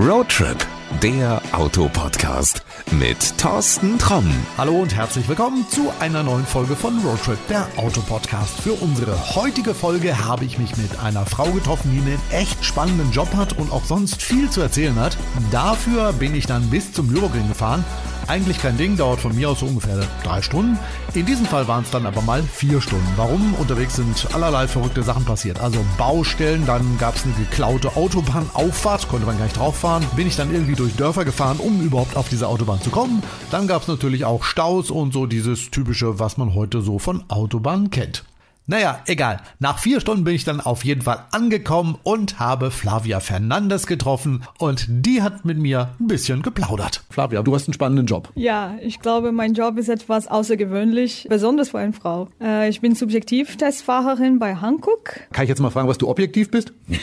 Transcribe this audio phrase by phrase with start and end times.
[0.00, 0.62] Roadtrip,
[1.02, 4.28] der Autopodcast mit Thorsten Tromm.
[4.58, 8.60] Hallo und herzlich willkommen zu einer neuen Folge von Roadtrip, der Autopodcast.
[8.60, 13.10] Für unsere heutige Folge habe ich mich mit einer Frau getroffen, die einen echt spannenden
[13.12, 15.16] Job hat und auch sonst viel zu erzählen hat.
[15.50, 17.84] Dafür bin ich dann bis zum Nürburgring gefahren
[18.30, 20.78] eigentlich kein Ding, dauert von mir aus so ungefähr drei Stunden.
[21.14, 23.08] In diesem Fall waren es dann aber mal vier Stunden.
[23.16, 23.54] Warum?
[23.54, 25.60] Unterwegs sind allerlei verrückte Sachen passiert.
[25.60, 30.06] Also Baustellen, dann gab es eine geklaute Autobahnauffahrt, konnte man gar nicht drauf fahren.
[30.14, 33.22] Bin ich dann irgendwie durch Dörfer gefahren, um überhaupt auf diese Autobahn zu kommen.
[33.50, 37.22] Dann gab es natürlich auch Staus und so dieses typische, was man heute so von
[37.28, 38.24] Autobahnen kennt.
[38.70, 39.40] Naja, egal.
[39.58, 44.44] Nach vier Stunden bin ich dann auf jeden Fall angekommen und habe Flavia Fernandes getroffen
[44.60, 47.02] und die hat mit mir ein bisschen geplaudert.
[47.10, 48.28] Flavia, du hast einen spannenden Job.
[48.36, 52.28] Ja, ich glaube, mein Job ist etwas außergewöhnlich, besonders für eine Frau.
[52.40, 55.18] Äh, ich bin Subjektivtestfahrerin bei Hankook.
[55.32, 56.72] Kann ich jetzt mal fragen, was du objektiv bist?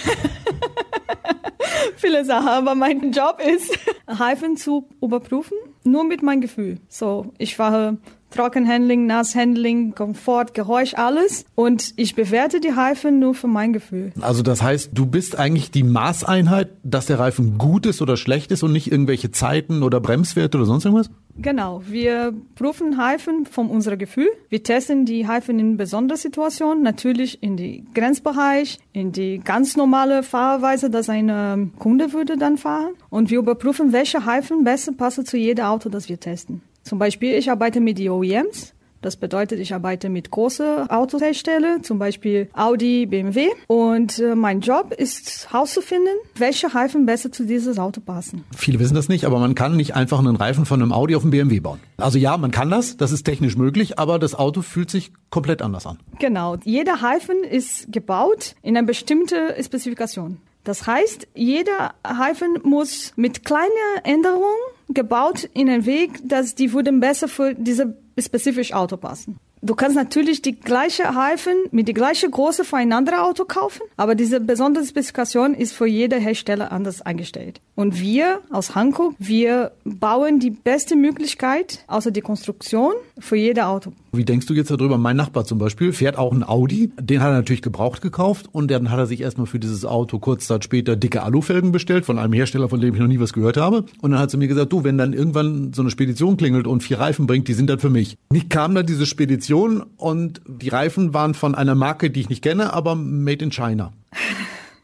[1.97, 6.79] Viele Sachen, aber mein Job ist, Reifen zu überprüfen, nur mit meinem Gefühl.
[6.87, 7.97] So, ich fahre
[8.31, 11.45] Trockenhandling, Nasshandling, Komfort, Geräusch, alles.
[11.55, 14.11] Und ich bewerte die Reifen nur für mein Gefühl.
[14.21, 18.51] Also das heißt, du bist eigentlich die Maßeinheit, dass der Reifen gut ist oder schlecht
[18.51, 21.09] ist und nicht irgendwelche Zeiten oder Bremswerte oder sonst irgendwas?
[21.39, 24.29] Genau, wir prüfen Reifen von unserem Gefühl.
[24.49, 30.23] Wir testen die Reifen in besonderen Situationen, natürlich in die Grenzbereich, in die ganz normale
[30.23, 32.93] Fahrweise, dass ein Kunde würde dann fahren.
[33.09, 36.61] Und wir überprüfen, welche Reifen besser passen zu jedem Auto, das wir testen.
[36.87, 38.73] Zum Beispiel, ich arbeite mit die OEMs.
[39.01, 43.49] Das bedeutet, ich arbeite mit großen Autoherstellern, zum Beispiel Audi, BMW.
[43.67, 48.45] Und äh, mein Job ist herauszufinden, welche Reifen besser zu dieses Auto passen.
[48.55, 51.23] Viele wissen das nicht, aber man kann nicht einfach einen Reifen von einem Audi auf
[51.23, 51.79] einen BMW bauen.
[51.97, 55.61] Also ja, man kann das, das ist technisch möglich, aber das Auto fühlt sich komplett
[55.61, 55.99] anders an.
[56.19, 60.37] Genau, jeder Reifen ist gebaut in eine bestimmte Spezifikation.
[60.67, 63.69] Das heißt, jeder Reifen muss mit kleinen
[64.03, 69.39] Änderungen gebaut in einen Weg, dass die würden besser für diese spezifische Auto passen.
[69.61, 73.81] Du kannst natürlich die gleiche Reifen mit die gleiche Größe für ein anderes Auto kaufen,
[73.95, 77.61] aber diese besondere Spezifikation ist für jeder Hersteller anders eingestellt.
[77.73, 83.93] Und wir aus Hankook, wir bauen die beste Möglichkeit, außer die Konstruktion, für jedes Auto.
[84.17, 84.97] Wie denkst du jetzt darüber?
[84.97, 86.91] Mein Nachbar zum Beispiel fährt auch ein Audi.
[86.99, 90.17] Den hat er natürlich gebraucht gekauft und dann hat er sich erstmal für dieses Auto
[90.17, 93.31] kurz Zeit später dicke Alufelgen bestellt von einem Hersteller, von dem ich noch nie was
[93.31, 93.85] gehört habe.
[94.01, 96.81] Und dann hat sie mir gesagt, du, wenn dann irgendwann so eine Spedition klingelt und
[96.81, 98.17] vier Reifen bringt, die sind dann für mich.
[98.31, 102.41] Nicht kam dann diese Spedition und die Reifen waren von einer Marke, die ich nicht
[102.41, 103.93] kenne, aber made in China.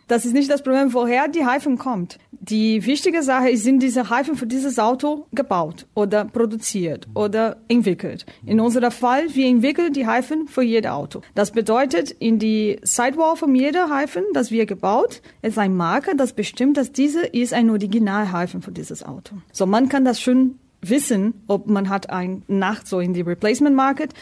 [0.07, 2.19] Das ist nicht das Problem, woher die Reifen kommt.
[2.49, 8.25] Die wichtige Sache ist, sind diese Reifen für dieses Auto gebaut oder produziert oder entwickelt.
[8.45, 11.21] In unserem Fall, wir entwickeln die Reifen für jedes Auto.
[11.35, 16.33] Das bedeutet, in die Sidewall von jedem Reifen, das wir gebaut, ist ein Marker, das
[16.33, 19.35] bestimmt, dass diese ist ein Originalreifen für dieses Auto.
[19.53, 23.73] So, man kann das schon wissen, ob man hat ein Nacht so in die Replacement
[23.73, 24.13] Market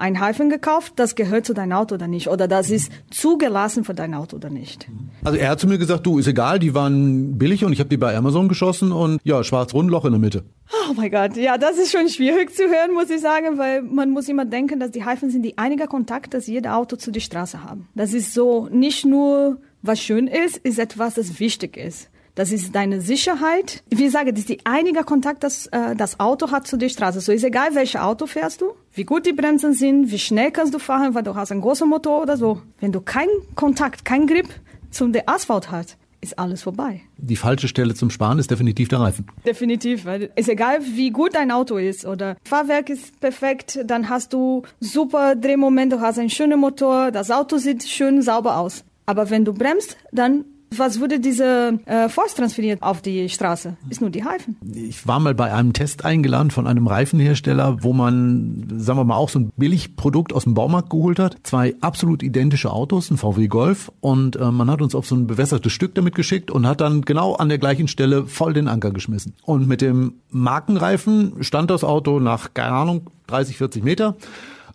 [0.00, 2.28] ein Reifen gekauft, das gehört zu deinem Auto oder nicht.
[2.28, 4.88] Oder das ist zugelassen für dein Auto oder nicht.
[5.24, 7.88] Also er hat zu mir gesagt, du, ist egal, die waren billig und ich habe
[7.88, 10.44] die bei Amazon geschossen und ja, schwarz-rund Loch in der Mitte.
[10.88, 14.10] Oh mein Gott, ja, das ist schon schwierig zu hören, muss ich sagen, weil man
[14.10, 17.20] muss immer denken, dass die Reifen sind die einige Kontakt, das jeder Auto zu der
[17.20, 17.88] Straße haben.
[17.94, 22.10] Das ist so nicht nur was schön ist, ist etwas, das wichtig ist.
[22.40, 23.82] Das ist deine Sicherheit.
[23.90, 27.20] Wie sage, das ist die einige Kontakt, das äh, das Auto hat zu der Straße.
[27.20, 30.72] So ist egal, welches Auto fährst du, wie gut die Bremsen sind, wie schnell kannst
[30.72, 32.62] du fahren, weil du hast einen großen Motor oder so.
[32.78, 34.48] Wenn du keinen Kontakt, keinen Grip
[34.90, 37.02] zum der Asphalt hast, ist alles vorbei.
[37.18, 39.26] Die falsche Stelle zum Sparen ist definitiv der Reifen.
[39.44, 44.32] Definitiv, weil es egal, wie gut dein Auto ist oder Fahrwerk ist perfekt, dann hast
[44.32, 48.82] du super Drehmoment, du hast einen schönen Motor, das Auto sieht schön sauber aus.
[49.04, 50.46] Aber wenn du bremst, dann
[50.76, 53.76] was würde diese äh, Force transferiert auf die Straße?
[53.88, 54.56] Ist nur die Reifen.
[54.72, 59.16] Ich war mal bei einem Test eingeladen von einem Reifenhersteller, wo man, sagen wir mal,
[59.16, 61.38] auch so ein Billigprodukt aus dem Baumarkt geholt hat.
[61.42, 63.90] Zwei absolut identische Autos, ein VW Golf.
[64.00, 67.02] Und äh, man hat uns auf so ein bewässertes Stück damit geschickt und hat dann
[67.02, 69.34] genau an der gleichen Stelle voll den Anker geschmissen.
[69.42, 74.16] Und mit dem Markenreifen stand das Auto nach, keine Ahnung, 30, 40 Meter.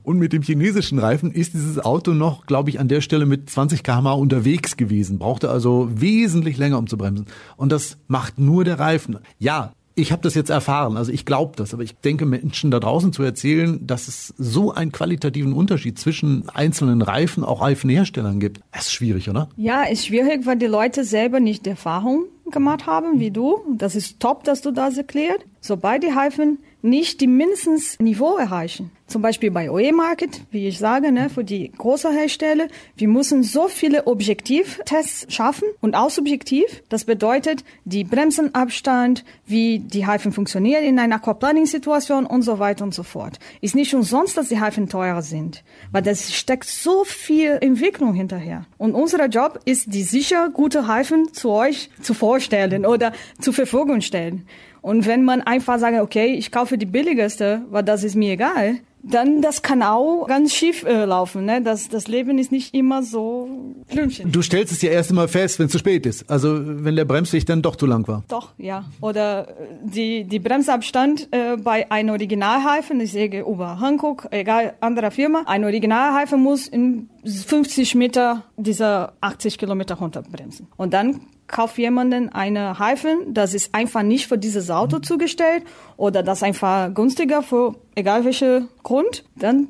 [0.06, 3.50] Und mit dem chinesischen Reifen ist dieses Auto noch, glaube ich, an der Stelle mit
[3.50, 5.18] 20 km unterwegs gewesen.
[5.18, 7.26] Brauchte also wesentlich länger, um zu bremsen.
[7.58, 9.18] Und das macht nur der Reifen.
[9.40, 12.80] Ja, ich habe das jetzt erfahren, also ich glaube das, aber ich denke, Menschen da
[12.80, 18.60] draußen zu erzählen, dass es so einen qualitativen Unterschied zwischen einzelnen Reifen, auch Reifenherstellern gibt,
[18.78, 19.48] ist schwierig, oder?
[19.56, 23.60] Ja, ist schwierig, weil die Leute selber nicht Erfahrung gemacht haben, wie du.
[23.78, 25.46] Das ist top, dass du das erklärt.
[25.62, 30.80] Sobald die Reifen nicht die mindestens Niveau erreichen, zum Beispiel bei OE Market, wie ich
[30.80, 32.68] sage, ne, für die großen Hersteller,
[32.98, 36.84] wir müssen so viele Objektivtests schaffen und auch subjektiv.
[36.90, 42.96] Das bedeutet, die Bremsenabstand, wie die Reifen funktionieren in einer Aquaplaning-Situation und so weiter und
[42.96, 43.40] so fort.
[43.62, 48.66] Ist nicht umsonst, dass die Reifen teurer sind, weil das steckt so viel Entwicklung hinterher.
[48.78, 54.02] Und unser Job ist, die sicher gute Reifen zu euch zu vorstellen oder zur Verfügung
[54.02, 54.48] stellen.
[54.82, 58.82] Und wenn man einfach sagt, okay, ich kaufe die billigste, weil das ist mir egal,
[59.08, 61.46] dann das kann auch ganz schief äh, laufen.
[61.46, 61.62] Ne?
[61.62, 63.48] Das, das Leben ist nicht immer so
[63.88, 64.32] Blümchen.
[64.32, 66.30] Du stellst es ja erst einmal fest, wenn es zu spät ist.
[66.30, 68.24] Also wenn der Bremslicht dann doch zu lang war.
[68.28, 68.86] Doch, ja.
[69.02, 69.54] Oder äh,
[69.84, 75.64] die, die Bremsabstand äh, bei einem Originalreifen, ich sage über Hankook, egal, anderer Firma, ein
[75.64, 80.68] Originalreifen muss in 50 Meter dieser 80 Kilometer runterbremsen.
[80.78, 85.64] Und dann kauft jemanden eine Reifen, das ist einfach nicht für dieses Auto zugestellt
[85.98, 89.68] oder das einfach günstiger für egal welche Grund, dann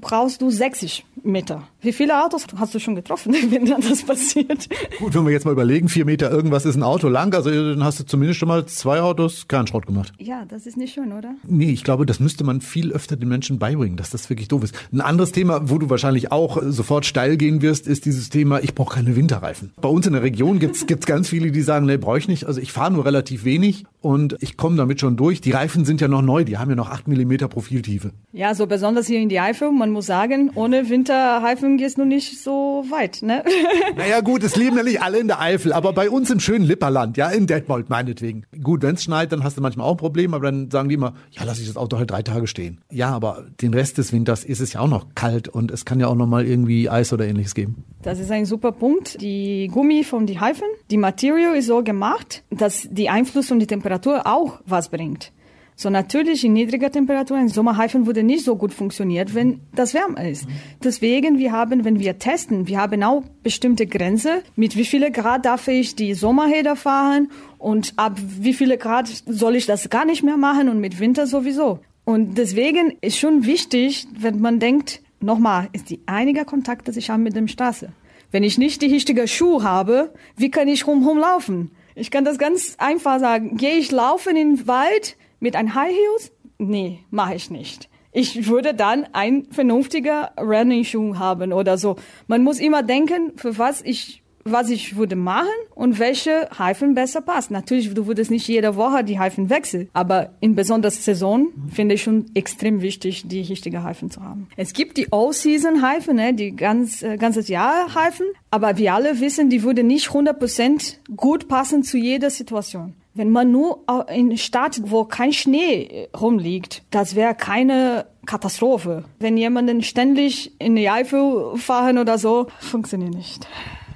[0.00, 1.66] brauchst du 60 Meter.
[1.84, 4.68] Wie viele Autos hast du schon getroffen, wenn dann das passiert?
[4.98, 7.84] Gut, wenn wir jetzt mal überlegen, vier Meter irgendwas ist ein Auto lang, also dann
[7.84, 10.14] hast du zumindest schon mal zwei Autos Kernschrott gemacht.
[10.18, 11.34] Ja, das ist nicht schön, oder?
[11.46, 14.64] Nee, ich glaube, das müsste man viel öfter den Menschen beibringen, dass das wirklich doof
[14.64, 14.74] ist.
[14.92, 18.74] Ein anderes Thema, wo du wahrscheinlich auch sofort steil gehen wirst, ist dieses Thema, ich
[18.74, 19.72] brauche keine Winterreifen.
[19.78, 22.46] Bei uns in der Region gibt's gibt's ganz viele, die sagen, nee, brauche ich nicht.
[22.46, 25.42] Also ich fahre nur relativ wenig und ich komme damit schon durch.
[25.42, 28.12] Die Reifen sind ja noch neu, die haben ja noch acht Millimeter Profiltiefe.
[28.32, 32.42] Ja, so besonders hier in die Eifel, man muss sagen, ohne Winterreifen gehst du nicht
[32.42, 33.44] so weit, ne?
[33.96, 36.64] Naja gut, es leben ja nicht alle in der Eifel, aber bei uns im schönen
[36.64, 38.44] Lipperland, ja, in Detmold meinetwegen.
[38.62, 40.94] Gut, wenn es schneit, dann hast du manchmal auch ein Problem, aber dann sagen die
[40.96, 42.80] immer, ja, lass ich das Auto halt drei Tage stehen.
[42.90, 46.00] Ja, aber den Rest des Winters ist es ja auch noch kalt und es kann
[46.00, 47.84] ja auch noch mal irgendwie Eis oder ähnliches geben.
[48.02, 49.20] Das ist ein super Punkt.
[49.20, 53.66] Die Gummi von die Reifen, die Material ist so gemacht, dass die Einfluss und die
[53.66, 55.32] Temperatur auch was bringt.
[55.76, 60.28] So natürlich in niedriger Temperatur ein Sommerreifen würde nicht so gut funktioniert, wenn das wärmer
[60.28, 60.46] ist.
[60.82, 65.44] Deswegen wir haben, wenn wir testen, wir haben auch bestimmte Grenze, mit wie viele Grad
[65.44, 67.28] darf ich die Sommerräder fahren
[67.58, 71.26] und ab wie viele Grad soll ich das gar nicht mehr machen und mit Winter
[71.26, 71.80] sowieso.
[72.04, 77.10] Und deswegen ist schon wichtig, wenn man denkt, nochmal, ist die einige Kontakt, das ich
[77.10, 77.88] habe mit dem Straße.
[78.30, 81.70] Wenn ich nicht die richtige Schuhe habe, wie kann ich rumherum laufen?
[81.94, 83.56] Ich kann das ganz einfach sagen.
[83.56, 86.32] Gehe ich laufen in den Wald, mit ein High Heels?
[86.56, 87.90] Nee, mache ich nicht.
[88.12, 91.96] Ich würde dann ein vernünftiger Running Schuh haben oder so.
[92.28, 97.22] Man muss immer denken, für was ich was ich würde machen und welche Reifen besser
[97.22, 97.50] passt.
[97.50, 102.02] Natürlich, du würdest nicht jede Woche die Reifen wechseln, aber in besonders Saison finde ich
[102.02, 104.48] schon extrem wichtig, die richtige Reifen zu haben.
[104.56, 109.48] Es gibt die All-Season-Reifen, ne, die ganz, äh, ganzes Jahr Reifen, aber wir alle wissen,
[109.48, 112.94] die würde nicht 100% gut passen zu jeder Situation.
[113.16, 119.04] Wenn man nur in Stadt, wo kein Schnee rumliegt, das wäre keine Katastrophe.
[119.20, 123.46] Wenn jemanden ständig in die Eifel fahren oder so, funktioniert nicht.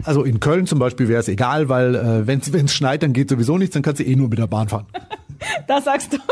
[0.04, 3.28] Also in Köln zum Beispiel wäre es egal, weil äh, wenn es schneit, dann geht
[3.28, 4.86] sowieso nichts, dann kannst du eh nur mit der Bahn fahren.
[5.68, 6.18] Das sagst du.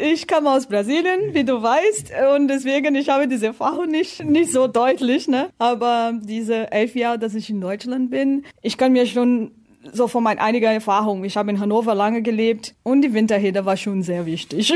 [0.00, 4.50] Ich komme aus Brasilien, wie du weißt, und deswegen ich habe diese Erfahrung nicht nicht
[4.50, 5.50] so deutlich, ne.
[5.58, 9.52] Aber diese elf Jahre, dass ich in Deutschland bin, ich kann mir schon
[9.92, 11.24] so von meinen einiger Erfahrung.
[11.24, 14.72] Ich habe in Hannover lange gelebt und die Winterhede war schon sehr wichtig.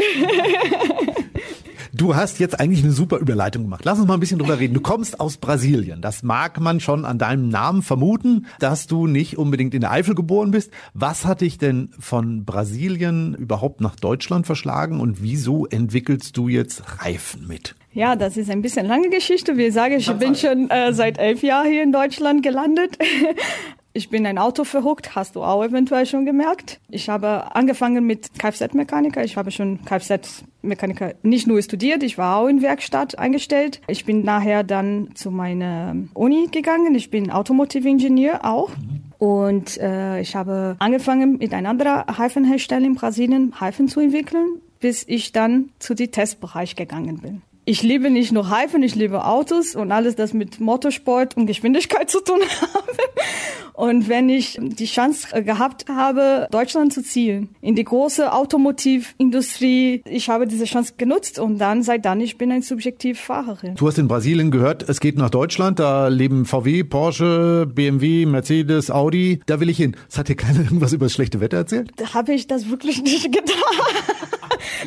[1.97, 3.87] Du hast jetzt eigentlich eine super Überleitung gemacht.
[3.87, 4.75] Lass uns mal ein bisschen drüber reden.
[4.75, 6.03] Du kommst aus Brasilien.
[6.03, 10.15] Das mag man schon an deinem Namen vermuten, dass du nicht unbedingt in der Eifel
[10.15, 10.71] geboren bist.
[10.93, 16.83] Was hat dich denn von Brasilien überhaupt nach Deutschland verschlagen und wieso entwickelst du jetzt
[17.03, 17.75] Reifen mit?
[17.93, 19.57] Ja, das ist ein bisschen lange Geschichte.
[19.57, 22.99] Wie ich sage, ich bin schon äh, seit elf Jahren hier in Deutschland gelandet.
[23.97, 26.81] Ich bin ein Auto verhuckt, hast du auch eventuell schon gemerkt.
[26.91, 29.25] Ich habe angefangen mit Kfz-Mechaniker.
[29.25, 33.81] Ich habe schon Kfz-Mechaniker nicht nur studiert, ich war auch in Werkstatt eingestellt.
[33.87, 36.95] Ich bin nachher dann zu meiner Uni gegangen.
[36.95, 38.69] Ich bin Automotive-Ingenieur auch.
[39.17, 45.05] Und äh, ich habe angefangen mit einem anderen Reifenhersteller in Brasilien Reifen zu entwickeln, bis
[45.09, 49.75] ich dann zu dem Testbereich gegangen bin ich liebe nicht nur Reifen, ich liebe Autos
[49.75, 52.97] und alles, das mit Motorsport und Geschwindigkeit zu tun habe.
[53.73, 60.29] Und wenn ich die Chance gehabt habe, Deutschland zu ziehen, in die große Automotivindustrie, ich
[60.31, 63.75] habe diese Chance genutzt und dann, seit dann, ich bin ein Subjektivfahrerin.
[63.75, 68.93] Du hast in Brasilien gehört, es geht nach Deutschland, da leben VW, Porsche, BMW, Mercedes,
[68.93, 69.97] Audi, da will ich hin.
[70.09, 71.91] Es hat dir keiner irgendwas über das schlechte Wetter erzählt?
[71.97, 73.57] Da habe ich das wirklich nicht getan.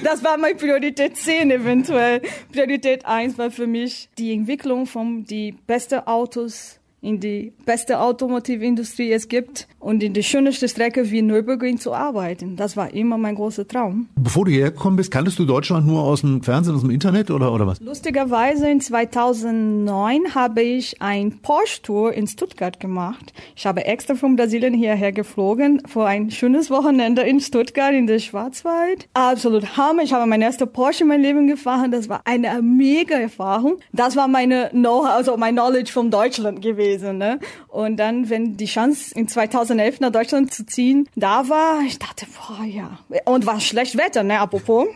[0.03, 2.21] Das war meine Priorität 10 eventuell.
[2.51, 2.68] Priorität
[3.05, 9.27] 1 war für mich die Entwicklung von die besten Autos in die beste Automotivindustrie es
[9.27, 12.55] gibt und in die schönste Strecke wie Nürburgring zu arbeiten.
[12.55, 14.09] Das war immer mein großer Traum.
[14.15, 17.31] Bevor du hierher gekommen bist, kanntest du Deutschland nur aus dem Fernsehen, aus dem Internet
[17.31, 17.79] oder, oder was?
[17.79, 23.33] Lustigerweise in 2009 habe ich ein Porsche-Tour in Stuttgart gemacht.
[23.55, 28.19] Ich habe extra von Brasilien hierher geflogen für ein schönes Wochenende in Stuttgart in der
[28.19, 29.07] Schwarzwald.
[29.13, 30.03] Absolut Hammer.
[30.03, 31.91] Ich habe mein erster Porsche in meinem Leben gefahren.
[31.91, 33.77] Das war eine mega Erfahrung.
[33.93, 36.88] Das war meine Know also mein Knowledge von Deutschland gewesen.
[36.98, 37.39] Ne?
[37.67, 42.25] Und dann, wenn die Chance in 2011 nach Deutschland zu ziehen da war, ich dachte,
[42.25, 43.00] boah, ja.
[43.25, 44.88] Und war schlecht Wetter, ne, apropos.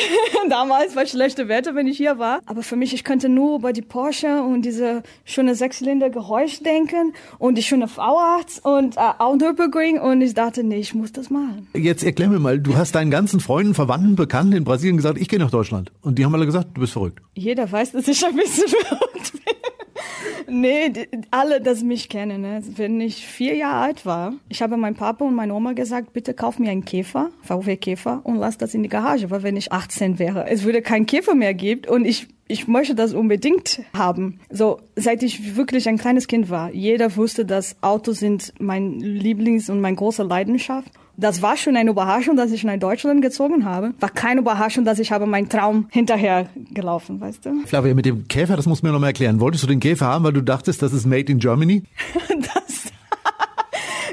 [0.48, 2.40] Damals war schlechte Wetter, wenn ich hier war.
[2.46, 7.56] Aber für mich, ich könnte nur über die Porsche und diese schöne Sechszylinder-Geräusch denken und
[7.56, 9.98] die schöne V8 und äh, auch Nürburgring.
[9.98, 11.68] Und ich dachte, nee, ich muss das machen.
[11.74, 15.28] Jetzt erklär mir mal, du hast deinen ganzen Freunden, Verwandten, Bekannten in Brasilien gesagt, ich
[15.28, 15.90] gehe nach Deutschland.
[16.02, 17.20] Und die haben alle gesagt, du bist verrückt.
[17.34, 19.40] Jeder weiß, dass ich ein bisschen verrückt bin.
[20.48, 20.92] Nee,
[21.30, 22.42] alle, das mich kennen.
[22.42, 22.62] Ne?
[22.76, 26.34] Wenn ich vier Jahre alt war, ich habe meinem Papa und meiner Oma gesagt, bitte
[26.34, 29.72] kauf mir einen Käfer, VW Käfer, und lass das in die Garage, weil wenn ich
[29.72, 34.38] 18 wäre, es würde keinen Käfer mehr geben und ich ich möchte das unbedingt haben.
[34.50, 39.70] So, seit ich wirklich ein kleines Kind war, jeder wusste, dass Autos sind mein Lieblings-
[39.70, 40.92] und mein großer Leidenschaft.
[41.16, 43.92] Das war schon eine Überraschung, dass ich nach Deutschland gezogen habe.
[44.00, 47.66] War keine Überraschung, dass ich habe meinen Traum hinterher gelaufen, weißt du?
[47.66, 49.40] Flavia, mit dem Käfer, das muss mir noch mal erklären.
[49.40, 51.82] Wolltest du den Käfer haben, weil du dachtest, das ist made in Germany?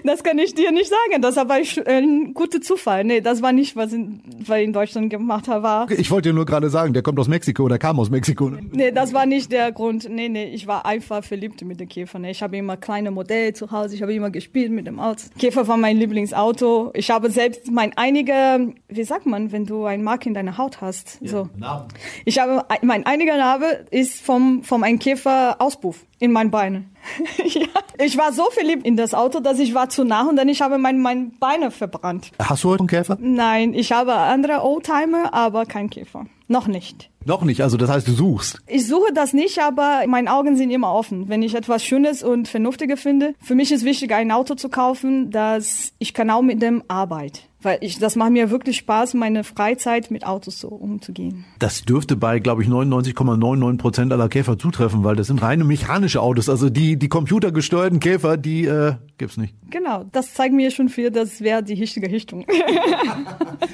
[0.09, 1.21] das kann ich dir nicht sagen.
[1.21, 1.51] Das war
[1.85, 3.03] ein guter Zufall.
[3.03, 5.59] Nee, das war nicht, was, in, was ich in Deutschland gemacht habe.
[5.59, 5.91] War.
[5.91, 8.49] Ich wollte dir nur gerade sagen, der kommt aus Mexiko oder kam aus Mexiko.
[8.49, 10.07] Nee, das war nicht der Grund.
[10.09, 12.17] Nee, nee, ich war einfach verliebt mit dem Käfer.
[12.17, 13.95] Nee, ich habe immer kleine Modelle zu Hause.
[13.95, 15.23] Ich habe immer gespielt mit dem Auto.
[15.37, 16.91] Käfer war mein Lieblingsauto.
[16.93, 20.81] Ich habe selbst mein einige, wie sagt man, wenn du ein Mark in deiner Haut
[20.81, 21.19] hast.
[21.21, 21.49] Ja, so.
[21.57, 21.87] Narben.
[22.25, 26.95] Ich habe, mein einiger Narbe ist vom, vom ein Käfer Auspuff in meinen Beinen.
[27.45, 27.67] ja.
[27.97, 30.61] Ich war so verliebt in das Auto, dass ich war zu nah und dann ich
[30.61, 32.31] habe mein, meine Beine verbrannt.
[32.39, 33.17] Hast du heute einen Käfer?
[33.19, 36.25] Nein, ich habe andere Oldtimer, aber kein Käfer.
[36.51, 37.11] Noch nicht.
[37.25, 38.59] Noch nicht, also das heißt, du suchst.
[38.65, 41.29] Ich suche das nicht, aber meine Augen sind immer offen.
[41.29, 45.29] Wenn ich etwas Schönes und Vernünftiges finde, für mich ist wichtig, ein Auto zu kaufen,
[45.29, 47.39] dass ich kann auch mit dem arbeiten.
[47.61, 51.43] Weil ich, das macht mir wirklich Spaß, meine Freizeit mit Autos so umzugehen.
[51.59, 56.21] Das dürfte bei, glaube ich, 99,99 Prozent aller Käfer zutreffen, weil das sind reine mechanische
[56.21, 56.47] Autos.
[56.47, 59.53] Also die, die computergesteuerten Käfer, die äh, gibt's nicht.
[59.69, 62.45] Genau, das zeigt mir schon viel, das wäre die richtige Richtung.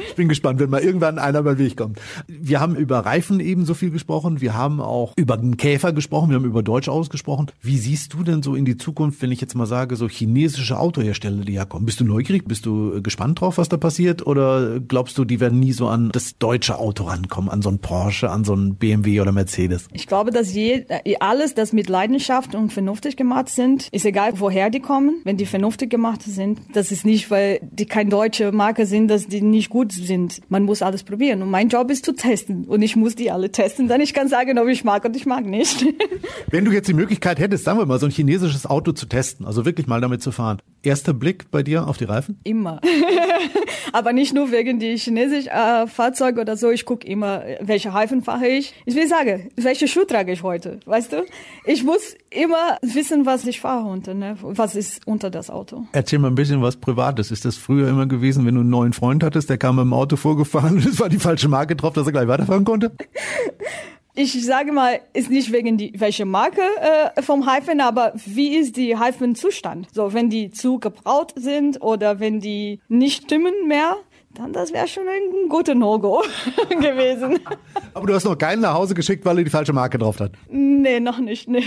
[0.08, 2.00] ich bin gespannt, wenn mal irgendwann einer beim Weg kommt.
[2.28, 4.42] Wir haben über Reifen eben so viel gesprochen.
[4.42, 6.30] Wir haben auch über den Käfer gesprochen.
[6.30, 7.48] Wir haben über Deutsch ausgesprochen.
[7.62, 10.78] Wie siehst du denn so in die Zukunft, wenn ich jetzt mal sage, so chinesische
[10.78, 11.86] Autohersteller, die herkommen?
[11.86, 12.46] Bist du neugierig?
[12.46, 14.26] Bist du gespannt drauf, was da passiert?
[14.26, 17.80] Oder glaubst du, die werden nie so an das deutsche Auto rankommen, an so ein
[17.80, 19.88] Porsche, an so ein BMW oder Mercedes?
[19.94, 20.86] Ich glaube, dass je,
[21.20, 25.22] alles, das mit Leidenschaft und vernünftig gemacht sind, ist egal, woher die kommen.
[25.24, 29.28] Wenn die vernünftig gemacht sind, das ist nicht, weil die keine deutsche Marke sind, dass
[29.28, 30.42] die nicht gut sind.
[30.50, 31.42] Man muss alles probieren.
[31.42, 32.66] Und mein Job ist zu testen.
[32.66, 33.88] Und ich muss die alle testen.
[33.88, 35.86] Dann ich kann sagen, ob ich mag und ich mag nicht.
[36.50, 39.46] Wenn du jetzt die Möglichkeit hättest, sagen wir mal, so ein chinesisches Auto zu testen,
[39.46, 40.62] also wirklich mal damit zu fahren.
[40.84, 42.40] Erster Blick bei dir auf die Reifen?
[42.44, 42.80] Immer.
[43.94, 46.70] Aber nicht nur wegen die chinesischen äh, Fahrzeuge oder so.
[46.70, 48.74] Ich gucke immer, welche Reifen fahre ich.
[48.86, 51.26] Ich will sagen, welche Schuhe trage ich heute, weißt du?
[51.66, 54.38] Ich muss immer wissen, was ich fahre unter, ne?
[54.42, 55.75] was ist unter das Auto.
[55.92, 57.32] Erzähl mal ein bisschen was Privates.
[57.32, 59.94] Ist das früher immer gewesen, wenn du einen neuen Freund hattest, der kam mit dem
[59.94, 62.92] Auto vorgefahren und es war die falsche Marke drauf, dass er gleich weiterfahren konnte?
[64.16, 66.62] ich sage mal, ist nicht wegen die welche Marke
[67.16, 69.88] äh, vom Reifen, aber wie ist die Reifenzustand?
[69.94, 73.98] So, wenn die zu gebraut sind oder wenn die nicht stimmen mehr,
[74.34, 76.24] dann das wäre schon ein guter No-Go
[76.70, 77.40] gewesen.
[77.94, 80.32] Aber du hast noch keinen nach Hause geschickt, weil er die falsche Marke drauf hat?
[80.50, 81.64] Nee, noch nicht, nee.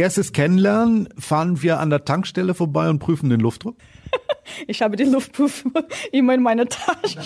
[0.00, 3.76] Erstes Kennenlernen, fahren wir an der Tankstelle vorbei und prüfen den Luftdruck?
[4.66, 5.64] Ich habe die Luftpuff
[6.12, 7.20] immer in meiner Tasche.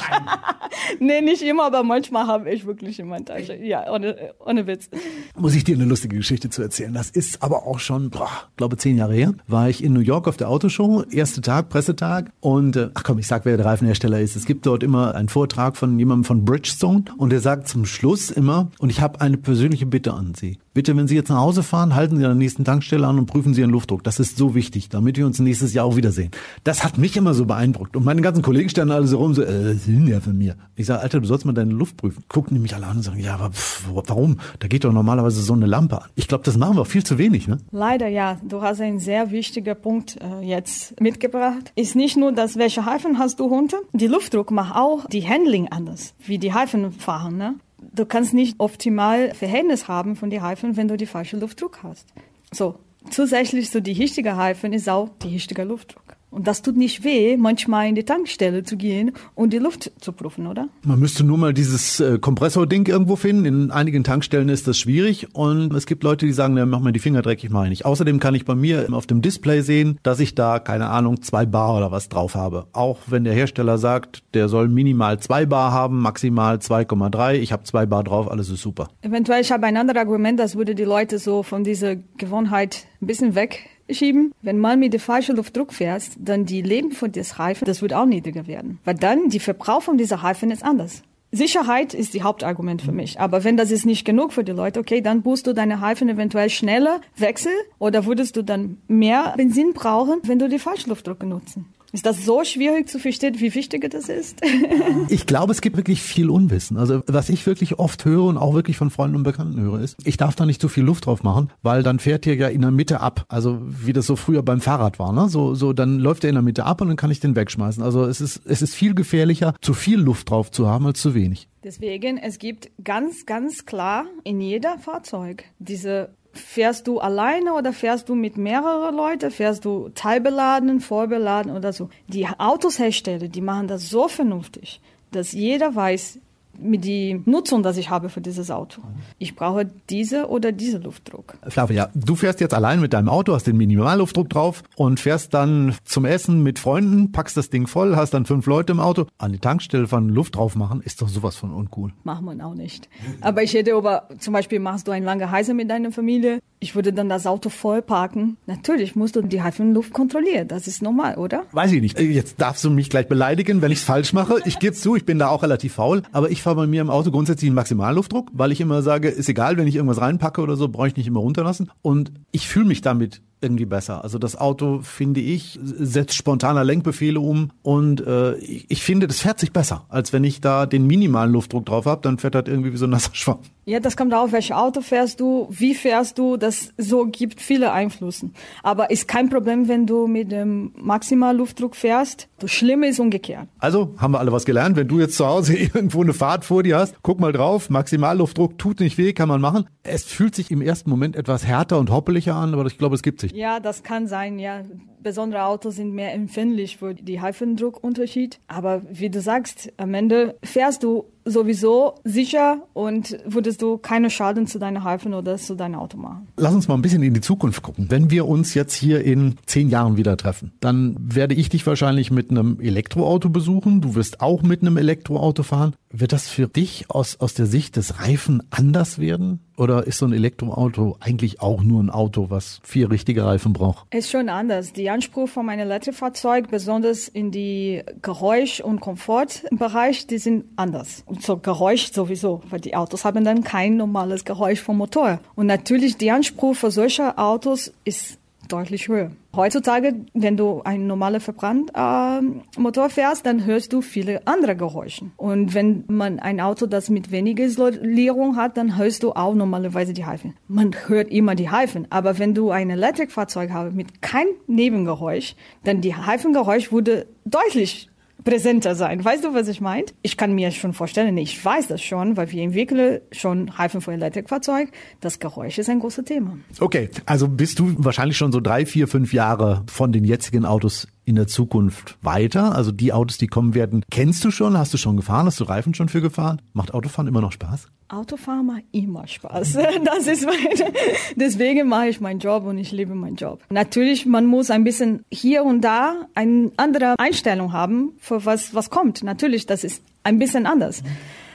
[1.00, 3.56] nee, nicht immer, aber manchmal habe ich wirklich in meiner Tasche.
[3.56, 4.90] Ja, ohne, ohne Witz.
[5.34, 6.92] Muss ich dir eine lustige Geschichte zu erzählen.
[6.92, 8.28] Das ist aber auch schon, boah,
[8.58, 9.32] glaube zehn Jahre her.
[9.46, 12.30] War ich in New York auf der Autoshow, erster Tag, Pressetag.
[12.40, 14.36] Und äh, ach komm, ich sag, wer der Reifenhersteller ist.
[14.36, 18.30] Es gibt dort immer einen Vortrag von jemandem von Bridgestone und der sagt zum Schluss
[18.30, 20.58] immer, und ich habe eine persönliche Bitte an Sie.
[20.74, 23.26] Bitte, wenn Sie jetzt nach Hause fahren, halten Sie an der nächsten Tankstelle an und
[23.26, 24.02] prüfen Sie Ihren Luftdruck.
[24.02, 26.32] Das ist so wichtig, damit wir uns nächstes Jahr auch wiedersehen.
[26.64, 27.94] Das hat mich immer so beeindruckt.
[27.94, 30.56] Und meine ganzen Kollegen standen alle so rum, so, äh, sind ja von mir?
[30.74, 32.24] Ich sage, Alter, du sollst mal deine Luft prüfen.
[32.28, 34.40] Gucken die mich alle an und sagen, ja, aber pff, warum?
[34.58, 36.08] Da geht doch normalerweise so eine Lampe an.
[36.16, 37.58] Ich glaube, das machen wir viel zu wenig, ne?
[37.70, 38.40] Leider ja.
[38.42, 41.72] Du hast einen sehr wichtigen Punkt äh, jetzt mitgebracht.
[41.76, 43.76] Ist nicht nur das, welche Reifen hast du runter?
[43.92, 47.54] Die Luftdruck macht auch die Handling anders, wie die Reifen fahren, ne?
[47.94, 52.12] Du kannst nicht optimal Verhältnis haben von den Reifen, wenn du die falsche Luftdruck hast.
[52.52, 56.13] So, zusätzlich so die richtige Reifen ist auch die richtige Luftdruck.
[56.34, 60.10] Und das tut nicht weh, manchmal in die Tankstelle zu gehen und die Luft zu
[60.10, 60.68] prüfen, oder?
[60.82, 63.44] Man müsste nur mal dieses äh, Kompressor-Ding irgendwo finden.
[63.44, 66.90] In einigen Tankstellen ist das schwierig und es gibt Leute, die sagen, ja, mach mir
[66.90, 67.84] die Finger dreckig, mach ich nicht.
[67.84, 71.46] Außerdem kann ich bei mir auf dem Display sehen, dass ich da, keine Ahnung, zwei
[71.46, 72.66] Bar oder was drauf habe.
[72.72, 77.34] Auch wenn der Hersteller sagt, der soll minimal zwei Bar haben, maximal 2,3.
[77.34, 78.88] Ich habe zwei Bar drauf, alles ist super.
[79.02, 83.06] Eventuell, ich habe ein anderes Argument, das würde die Leute so von dieser Gewohnheit ein
[83.06, 84.32] bisschen weg schieben.
[84.42, 87.94] Wenn man mit dem falschen Luftdruck fährst, dann die Leben von des Reifen, das wird
[87.94, 88.78] auch niedriger werden.
[88.84, 91.02] Weil dann die Verbrauch von dieser Reifen ist anders.
[91.34, 93.18] Sicherheit ist die Hauptargument für mich.
[93.18, 96.08] Aber wenn das ist nicht genug für die Leute, okay, dann musst du deine Reifen
[96.08, 101.66] eventuell schneller wechseln oder würdest du dann mehr Benzin brauchen, wenn du die Falschluftdruck nutzen.
[101.94, 104.40] Ist das so schwierig zu verstehen, wie wichtig das ist?
[105.08, 106.76] ich glaube, es gibt wirklich viel Unwissen.
[106.76, 109.96] Also was ich wirklich oft höre und auch wirklich von Freunden und Bekannten höre, ist,
[110.04, 112.62] ich darf da nicht zu viel Luft drauf machen, weil dann fährt der ja in
[112.62, 113.24] der Mitte ab.
[113.28, 115.12] Also wie das so früher beim Fahrrad war.
[115.12, 115.28] Ne?
[115.28, 117.80] So, so dann läuft er in der Mitte ab und dann kann ich den wegschmeißen.
[117.80, 121.14] Also es ist, es ist viel gefährlicher, zu viel Luft drauf zu haben als zu
[121.14, 121.48] wenig.
[121.62, 128.08] Deswegen, es gibt ganz, ganz klar in jeder Fahrzeug diese Fährst du alleine oder fährst
[128.08, 129.30] du mit mehreren Leuten?
[129.30, 131.88] Fährst du teilbeladen, vorbeladen oder so?
[132.08, 134.80] Die Autoshersteller, die machen das so vernünftig,
[135.12, 136.18] dass jeder weiß,
[136.58, 138.82] mit die Nutzung, das ich habe für dieses Auto.
[139.18, 141.34] Ich brauche diese oder diese Luftdruck.
[141.49, 145.75] Flavia, du fährst jetzt allein mit deinem Auto, hast den Minimalluftdruck drauf und fährst dann
[145.84, 149.06] zum Essen mit Freunden, packst das Ding voll, hast dann fünf Leute im Auto.
[149.18, 151.92] An die Tankstelle von Luft drauf machen, ist doch sowas von uncool.
[152.04, 152.88] Machen wir auch nicht.
[153.20, 156.75] Aber ich hätte aber, zum Beispiel machst du ein lange Heise mit deiner Familie, ich
[156.75, 158.38] würde dann das Auto voll parken.
[158.47, 160.49] Natürlich musst du die Reifenluft kontrollieren.
[160.49, 161.42] Das ist normal, oder?
[161.52, 162.00] Weiß ich nicht.
[162.00, 164.38] Jetzt darfst du mich gleich beleidigen, wenn ich es falsch mache.
[164.47, 166.02] Ich gebe zu, ich bin da auch relativ faul.
[166.11, 169.28] Aber ich fahre bei mir im Auto grundsätzlich einen Maximalluftdruck, weil ich immer sage, ist
[169.28, 171.71] egal, wenn ich irgendwas reinpacke oder so, brauche ich nicht immer runterlassen.
[171.83, 174.02] Und ich fühle mich damit irgendwie besser.
[174.02, 179.20] Also das Auto, finde ich, setzt spontaner Lenkbefehle um und äh, ich, ich finde, das
[179.20, 182.44] fährt sich besser, als wenn ich da den minimalen Luftdruck drauf habe, dann fährt das
[182.46, 183.38] irgendwie wie so ein nasser Schwamm.
[183.66, 187.72] Ja, das kommt auf, welches Auto fährst du, wie fährst du, das so gibt viele
[187.72, 188.28] Einflüsse.
[188.62, 192.28] Aber ist kein Problem, wenn du mit dem Maximalluftdruck fährst.
[192.38, 193.48] Das Schlimme ist umgekehrt.
[193.58, 194.76] Also haben wir alle was gelernt.
[194.76, 197.70] Wenn du jetzt zu Hause irgendwo eine Fahrt vor dir hast, guck mal drauf.
[197.70, 199.66] Maximalluftdruck tut nicht weh, kann man machen.
[199.83, 203.02] Es fühlt sich im ersten Moment etwas härter und hoppeliger an, aber ich glaube, es
[203.02, 203.34] gibt sich.
[203.35, 204.62] Ja, das kann sein, ja.
[205.04, 208.40] Besondere Autos sind mehr empfindlich für die Reifendruckunterschied.
[208.48, 214.46] Aber wie du sagst, am Ende fährst du sowieso sicher und würdest du keine Schaden
[214.46, 216.28] zu deinen Reifen oder zu deinem Auto machen.
[216.36, 217.86] Lass uns mal ein bisschen in die Zukunft gucken.
[217.88, 222.10] Wenn wir uns jetzt hier in zehn Jahren wieder treffen, dann werde ich dich wahrscheinlich
[222.10, 223.80] mit einem Elektroauto besuchen.
[223.80, 225.74] Du wirst auch mit einem Elektroauto fahren.
[225.90, 229.40] Wird das für dich aus, aus der Sicht des Reifen anders werden?
[229.56, 233.94] Oder ist so ein Elektroauto eigentlich auch nur ein Auto, was vier richtige Reifen braucht?
[233.94, 234.72] Ist schon anders.
[234.72, 241.02] Die Anspruch von meinem Elektrofahrzeug, besonders in die Geräusch- und Komfortbereich, die sind anders.
[241.07, 245.18] Und so Geräusch sowieso, weil die Autos haben dann kein normales Geräusch vom Motor.
[245.35, 249.11] Und natürlich die Anspruch für solche Autos ist deutlich höher.
[249.35, 255.07] Heutzutage, wenn du einen normalen Verbrennmotor äh, fährst, dann hörst du viele andere Geräusche.
[255.16, 259.92] Und wenn man ein Auto, das mit weniger Isolierung hat, dann hörst du auch normalerweise
[259.92, 260.35] die Reifen.
[260.46, 265.80] Man hört immer die Reifen, aber wenn du ein Elektrikfahrzeug hast mit kein Nebengeräusch, dann
[265.80, 267.88] die Reifengeräusch würde deutlich
[268.24, 269.04] präsenter sein.
[269.04, 269.87] Weißt du, was ich meine?
[270.02, 273.92] Ich kann mir schon vorstellen, ich weiß das schon, weil wir entwickeln schon Reifen für
[273.92, 274.70] Elektrikfahrzeug.
[275.00, 276.38] Das Geräusch ist ein großes Thema.
[276.60, 280.88] Okay, also bist du wahrscheinlich schon so drei, vier, fünf Jahre von den jetzigen Autos
[281.04, 282.54] in der Zukunft weiter?
[282.54, 284.56] Also die Autos, die kommen werden, kennst du schon?
[284.56, 285.26] Hast du schon gefahren?
[285.26, 286.40] Hast du Reifen schon für gefahren?
[286.52, 287.68] Macht Autofahren immer noch Spaß?
[287.88, 289.58] Autofahren macht immer Spaß.
[289.84, 290.72] Das ist mein,
[291.16, 293.42] deswegen mache ich meinen Job und ich liebe meinen Job.
[293.50, 298.70] Natürlich, man muss ein bisschen hier und da eine andere Einstellung haben für was, was
[298.70, 299.02] kommt.
[299.02, 300.82] Natürlich, das ist ein bisschen anders.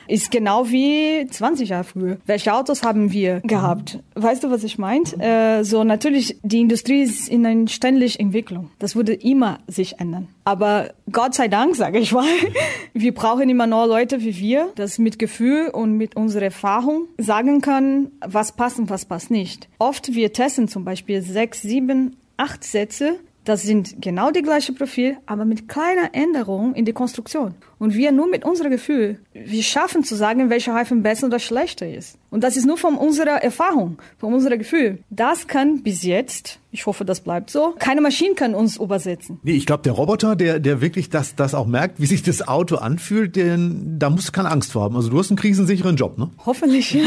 [0.09, 2.17] Ist genau wie 20 Jahre früher.
[2.25, 3.99] Welche Autos haben wir gehabt?
[4.15, 5.15] Weißt du, was ich meint?
[5.21, 8.71] Äh, so natürlich, die Industrie ist in einer ständigen Entwicklung.
[8.79, 10.27] Das würde immer sich ändern.
[10.45, 12.25] Aber Gott sei Dank, sage ich mal,
[12.93, 17.61] wir brauchen immer noch Leute wie wir, das mit Gefühl und mit unserer Erfahrung sagen
[17.61, 19.69] können, was passt und was passt nicht.
[19.77, 23.19] Oft wir testen zum Beispiel sechs, sieben, acht Sätze
[23.49, 27.55] das sind genau die gleiche Profil, aber mit kleiner Änderung in die Konstruktion.
[27.79, 31.89] Und wir nur mit unserem Gefühl, wir schaffen zu sagen, welcher Reifen besser oder schlechter
[31.89, 32.17] ist.
[32.29, 34.99] Und das ist nur von unserer Erfahrung, von unserem Gefühl.
[35.09, 39.39] Das kann bis jetzt, ich hoffe, das bleibt so, keine Maschine kann uns übersetzen.
[39.43, 42.45] Nee, ich glaube, der Roboter, der, der wirklich das, das auch merkt, wie sich das
[42.45, 44.97] Auto anfühlt, den, da musst du keine Angst vor haben.
[44.97, 46.29] Also du hast einen krisensicheren Job, ne?
[46.45, 47.01] Hoffentlich, ja.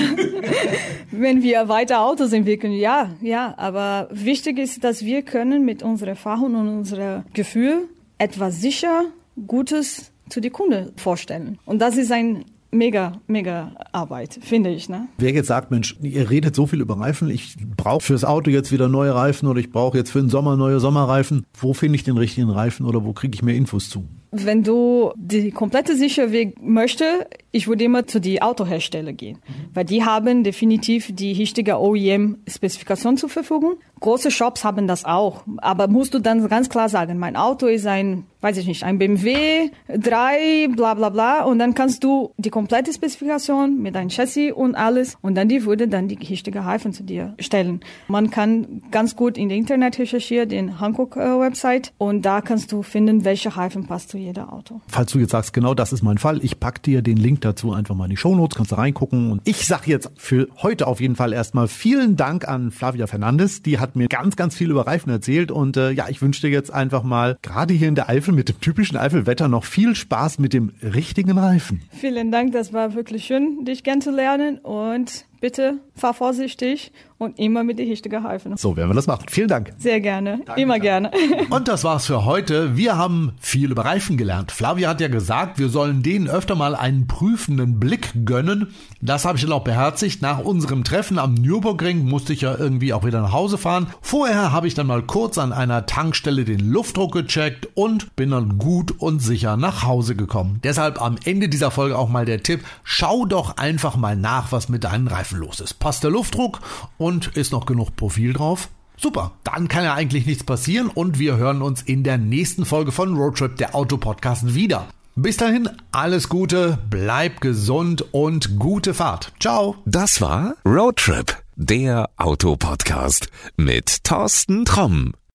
[1.11, 3.55] Wenn wir weiter Autos entwickeln, ja, ja.
[3.59, 9.05] Aber wichtig ist, dass wir können mit unserer Erfahrung und unserem Gefühl etwas sicher,
[9.47, 11.59] Gutes zu die Kunde vorstellen.
[11.65, 14.89] Und das ist ein mega, mega Arbeit, finde ich.
[14.89, 15.07] Ne?
[15.19, 18.73] Wer jetzt sagt, Mensch, ihr redet so viel über Reifen, ich brauche fürs Auto jetzt
[18.73, 22.05] wieder neue Reifen oder ich brauche jetzt für den Sommer neue Sommerreifen, wo finde ich
[22.05, 24.09] den richtigen Reifen oder wo kriege ich mehr Infos zu?
[24.35, 29.53] Wenn du die komplette Sicherweg möchte, ich würde immer zu die Autohersteller gehen, mhm.
[29.75, 33.75] weil die haben definitiv die richtige OEM-Spezifikation zur Verfügung.
[34.01, 37.87] Große Shops haben das auch, aber musst du dann ganz klar sagen, mein Auto ist
[37.87, 42.51] ein, weiß ich nicht, ein BMW 3, bla bla bla, und dann kannst du die
[42.51, 46.93] komplette Spezifikation mit deinem Chassis und alles, und dann die würde dann die richtige Reifen
[46.93, 47.81] zu dir stellen.
[48.09, 52.83] Man kann ganz gut in der Internet recherchieren, in Hankook-Website, äh, und da kannst du
[52.83, 54.81] finden, welche Reifen passt zu jeder Auto.
[54.89, 57.73] Falls du jetzt sagst, genau das ist mein Fall, ich pack dir den Link dazu
[57.73, 59.31] einfach mal in die Shownotes, kannst du reingucken.
[59.31, 63.63] Und ich sage jetzt für heute auf jeden Fall erstmal vielen Dank an Flavia Fernandes.
[63.63, 65.51] Die hat mir ganz, ganz viel über Reifen erzählt.
[65.51, 68.49] Und äh, ja, ich wünsche dir jetzt einfach mal gerade hier in der Eifel mit
[68.49, 71.83] dem typischen Eifelwetter noch viel Spaß mit dem richtigen Reifen.
[71.91, 74.59] Vielen Dank, das war wirklich schön, dich kennenzulernen.
[74.59, 78.57] Und bitte fahr vorsichtig und immer mit die richtigen Reifen.
[78.57, 79.27] So werden wir das machen.
[79.29, 79.73] Vielen Dank.
[79.79, 80.41] Sehr gerne.
[80.45, 81.11] Danke, immer gerne.
[81.51, 82.77] Und das war's für heute.
[82.77, 84.53] Wir haben viel über Reifen gelernt.
[84.53, 88.69] Flavia hat ja gesagt, wir sollen denen öfter mal einen prüfenden Blick gönnen.
[89.01, 90.23] Das habe ich dann auch beherzigt.
[90.23, 93.87] Nach unserem Treffen am Nürburgring musste ich ja irgendwie auch wieder nach Hause fahren.
[94.01, 98.59] Vorher habe ich dann mal kurz an einer Tankstelle den Luftdruck gecheckt und bin dann
[98.59, 100.61] gut und sicher nach Hause gekommen.
[100.65, 104.69] Deshalb am Ende dieser Folge auch mal der Tipp, schau doch einfach mal nach, was
[104.69, 105.75] mit deinen Reifen los ist.
[105.75, 106.61] Passt der Luftdruck
[106.99, 108.69] und und ist noch genug Profil drauf?
[108.97, 112.93] Super, dann kann ja eigentlich nichts passieren und wir hören uns in der nächsten Folge
[112.93, 114.87] von Roadtrip, der Autopodcast, wieder.
[115.15, 119.33] Bis dahin, alles Gute, bleib gesund und gute Fahrt.
[119.41, 119.77] Ciao.
[119.85, 125.13] Das war Roadtrip, der Autopodcast mit Thorsten Tromm.